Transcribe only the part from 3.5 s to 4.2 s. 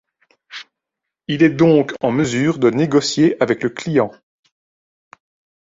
le client.